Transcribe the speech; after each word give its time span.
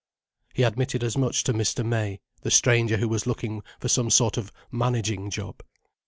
He 0.55 0.63
admitted 0.63 1.03
as 1.03 1.15
much 1.15 1.43
to 1.43 1.53
Mr. 1.53 1.85
May, 1.85 2.21
the 2.41 2.49
stranger 2.49 2.97
who 2.97 3.07
was 3.07 3.27
looking 3.27 3.61
for 3.79 3.87
some 3.87 4.09
sort 4.09 4.35
of 4.35 4.51
"managing" 4.71 5.29
job. 5.29 5.61